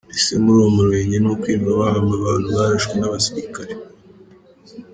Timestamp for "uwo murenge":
0.59-1.15